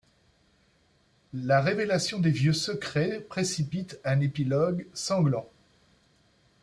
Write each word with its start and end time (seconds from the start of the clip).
La 1.31 1.61
révélation 1.61 2.17
des 2.19 2.31
vieux 2.31 2.53
secrets 2.53 3.19
précipite 3.29 3.99
un 4.03 4.19
épilogue 4.19 4.87
sanglant. 4.95 5.47